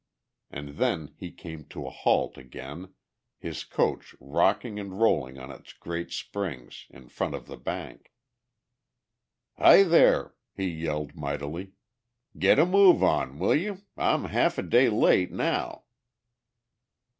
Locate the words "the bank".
7.45-8.11